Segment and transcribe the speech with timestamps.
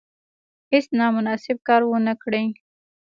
[0.71, 2.43] هیڅ نامناسب کار ونه کړي.